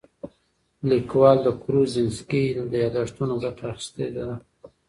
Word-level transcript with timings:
لیکوال 0.89 1.37
د 1.43 1.47
کروزینسکي 1.61 2.43
له 2.69 2.75
یادښتونو 2.83 3.33
ګټه 3.43 3.63
اخیستې 3.73 4.07
ده. 4.15 4.27